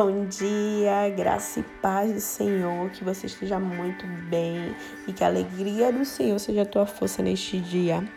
Bom 0.00 0.26
dia, 0.26 1.08
graça 1.10 1.58
e 1.58 1.64
paz 1.82 2.12
do 2.12 2.20
Senhor, 2.20 2.88
que 2.90 3.02
você 3.02 3.26
esteja 3.26 3.58
muito 3.58 4.06
bem 4.30 4.72
e 5.08 5.12
que 5.12 5.24
a 5.24 5.26
alegria 5.26 5.92
do 5.92 6.04
Senhor 6.04 6.38
seja 6.38 6.62
a 6.62 6.64
tua 6.64 6.86
força 6.86 7.20
neste 7.20 7.58
dia. 7.58 8.08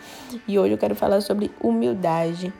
E 0.47 0.59
hoje 0.59 0.75
eu 0.75 0.77
quero 0.77 0.93
falar 0.93 1.21
sobre 1.21 1.49
humildade. 1.59 2.53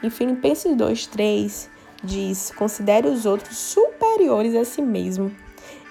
Em 0.00 0.08
Filipenses 0.08 0.76
2:3 0.76 1.68
diz: 2.04 2.52
"Considere 2.52 3.08
os 3.08 3.26
outros 3.26 3.58
superiores 3.58 4.54
a 4.54 4.64
si 4.64 4.80
mesmo". 4.80 5.34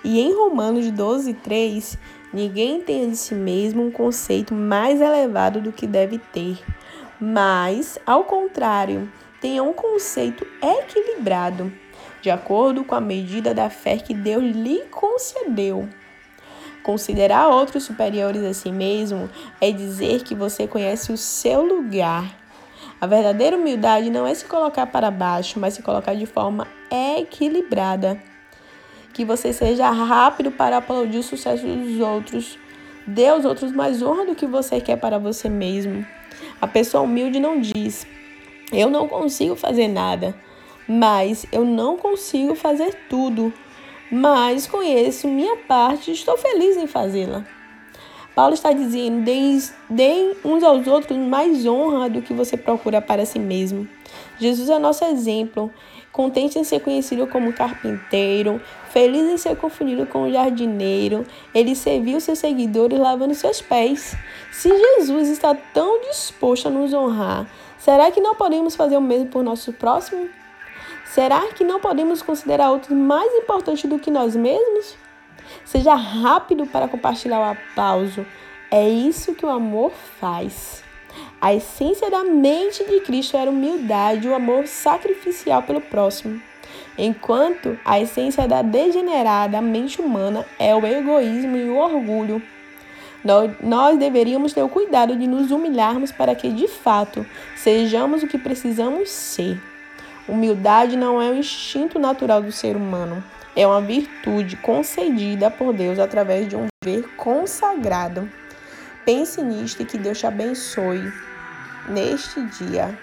E 0.02 0.22
em 0.22 0.34
Romanos 0.34 0.90
12:3, 0.90 1.98
ninguém 2.32 2.80
tem 2.80 3.10
de 3.10 3.18
si 3.18 3.36
mesmo 3.36 3.84
um 3.84 3.92
conceito 3.92 4.54
mais 4.54 5.02
elevado 5.02 5.60
do 5.60 5.74
que 5.74 5.86
deve 5.86 6.20
ter, 6.20 6.58
mas, 7.20 8.00
ao 8.06 8.24
contrário, 8.24 9.12
tenha 9.42 9.62
um 9.62 9.74
conceito 9.74 10.48
equilibrado 10.62 11.70
de 12.22 12.30
acordo 12.30 12.84
com 12.84 12.96
a 12.96 13.02
medida 13.02 13.54
da 13.54 13.70
fé 13.70 13.98
que 13.98 14.14
Deus 14.14 14.44
lhe 14.44 14.80
concedeu. 14.92 15.88
Considerar 16.84 17.50
outros 17.50 17.84
superiores 17.84 18.44
a 18.44 18.54
si 18.54 18.72
mesmo 18.72 19.30
é 19.60 19.72
dizer 19.72 20.24
que 20.24 20.34
você 20.34 20.68
conhece 20.68 21.12
o 21.12 21.18
seu 21.18 21.62
lugar. 21.62 22.34
A 23.00 23.06
verdadeira 23.06 23.58
humildade 23.58 24.10
não 24.10 24.26
é 24.26 24.34
se 24.34 24.46
colocar 24.46 24.88
para 24.88 25.12
baixo, 25.12 25.60
mas 25.60 25.74
se 25.74 25.84
colocar 25.84 26.16
de 26.16 26.26
forma 26.26 26.66
equilibrada. 27.18 28.18
Que 29.14 29.26
você 29.26 29.52
seja 29.52 29.90
rápido 29.90 30.50
para 30.52 30.78
aplaudir 30.78 31.18
o 31.18 31.24
sucesso 31.24 31.66
dos 31.68 32.00
outros. 32.00 32.58
Dê 33.06 33.28
aos 33.28 33.46
outros 33.46 33.72
mais 33.72 34.02
honra 34.02 34.26
do 34.26 34.36
que 34.36 34.46
você 34.46 34.80
quer 34.80 34.98
para 34.98 35.20
você 35.20 35.50
mesmo. 35.50 36.06
A 36.62 36.68
pessoa 36.68 37.04
humilde 37.04 37.40
não 37.40 37.60
diz: 37.60 38.08
Eu 38.72 38.90
não 38.90 39.08
consigo 39.08 39.56
fazer 39.56 39.88
nada 39.88 40.36
mas 40.88 41.46
eu 41.52 41.66
não 41.66 41.98
consigo 41.98 42.56
fazer 42.56 42.96
tudo. 43.10 43.54
Mas 44.10 44.66
conheço 44.66 45.28
minha 45.28 45.58
parte 45.58 46.12
e 46.12 46.14
estou 46.14 46.38
feliz 46.38 46.78
em 46.78 46.88
fazê-la. 46.88 47.46
Paulo 48.34 48.54
está 48.54 48.72
dizendo: 48.72 49.26
deem, 49.90 50.36
uns 50.46 50.64
aos 50.64 50.88
outros 50.88 51.18
mais 51.18 51.66
honra 51.66 52.08
do 52.08 52.22
que 52.22 52.34
você 52.34 52.56
procura 52.56 53.02
para 53.02 53.26
si 53.26 53.40
mesmo. 53.40 53.88
Jesus 54.40 54.70
é 54.70 54.80
nosso 54.80 55.04
exemplo. 55.04 55.72
Contente 56.12 56.58
em 56.58 56.64
ser 56.64 56.80
conhecido 56.80 57.28
como 57.28 57.54
carpinteiro, 57.54 58.60
feliz 58.90 59.24
em 59.30 59.38
ser 59.38 59.56
confundido 59.56 60.08
com 60.08 60.24
o 60.24 60.32
jardineiro, 60.32 61.24
ele 61.54 61.76
serviu 61.76 62.20
seus 62.20 62.40
seguidores 62.40 62.98
lavando 62.98 63.36
seus 63.36 63.62
pés. 63.62 64.16
Se 64.52 64.68
Jesus 64.68 65.28
está 65.28 65.54
tão 65.54 66.02
disposto 66.02 66.70
a 66.70 66.72
nos 66.72 66.92
honrar, 66.92 67.46
será 67.78 68.10
que 68.10 68.20
não 68.20 68.34
podemos 68.34 68.76
fazer 68.76 68.98
o 68.98 69.02
mesmo 69.02 69.28
por 69.28 69.44
nosso 69.44 69.72
próximo? 69.74 70.28
Será 71.14 71.48
que 71.48 71.64
não 71.64 71.80
podemos 71.80 72.22
considerar 72.22 72.70
outros 72.70 72.98
mais 72.98 73.34
importantes 73.36 73.90
do 73.90 73.98
que 73.98 74.12
nós 74.12 74.36
mesmos? 74.36 74.96
Seja 75.66 75.96
rápido 75.96 76.68
para 76.68 76.88
compartilhar 76.88 77.40
o 77.40 77.52
aplauso. 77.52 78.26
É 78.70 78.88
isso 78.88 79.34
que 79.34 79.46
o 79.46 79.50
amor 79.50 79.92
faz. 80.20 80.84
A 81.40 81.54
essência 81.54 82.12
da 82.12 82.24
mente 82.24 82.84
de 82.84 83.00
Cristo 83.00 83.38
era 83.38 83.50
humildade, 83.50 84.28
o 84.28 84.36
amor 84.36 84.68
sacrificial 84.68 85.64
pelo 85.64 85.82
próximo. 85.82 86.42
Enquanto 86.98 87.80
a 87.86 88.00
essência 88.00 88.48
da 88.48 88.62
degenerada 88.62 89.62
mente 89.62 90.02
humana 90.02 90.46
é 90.60 90.76
o 90.76 90.86
egoísmo 90.86 91.56
e 91.56 91.70
o 91.70 91.78
orgulho. 91.78 92.42
Nós 93.62 93.98
deveríamos 93.98 94.54
ter 94.54 94.62
o 94.62 94.70
cuidado 94.70 95.16
de 95.16 95.28
nos 95.28 95.52
humilharmos 95.52 96.12
para 96.12 96.36
que, 96.36 96.50
de 96.50 96.68
fato, 96.68 97.26
sejamos 97.56 98.24
o 98.24 98.28
que 98.28 98.38
precisamos 98.38 99.10
ser. 99.10 99.60
Humildade 100.28 100.98
não 100.98 101.22
é 101.22 101.30
um 101.30 101.38
instinto 101.38 101.98
natural 101.98 102.42
do 102.42 102.52
ser 102.52 102.76
humano, 102.76 103.24
é 103.56 103.66
uma 103.66 103.82
virtude 103.82 104.58
concedida 104.58 105.50
por 105.50 105.74
Deus 105.74 106.00
através 106.00 106.50
de 106.50 106.56
um 106.56 106.68
viver 106.84 107.08
consagrado. 107.16 108.30
Pense 109.06 109.42
nisto 109.42 109.82
e 109.82 109.86
que 109.86 109.98
Deus 109.98 110.20
te 110.20 110.28
abençoe 110.28 111.02
neste 111.88 112.46
dia. 112.48 113.00